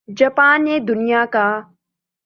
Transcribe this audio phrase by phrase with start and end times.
[0.07, 1.47] Japan نے دنیا کا